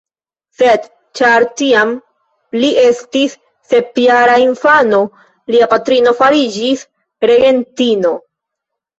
Sed 0.59 0.85
ĉar 1.17 1.43
tiam 1.59 1.89
li 2.61 2.69
estis 2.83 3.35
sepjara 3.73 4.37
infano, 4.45 5.01
lia 5.55 5.67
patrino 5.75 6.15
fariĝis 6.23 6.83
regentino. 7.31 8.15